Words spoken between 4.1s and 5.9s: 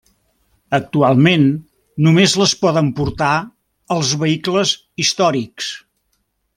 vehicles històrics.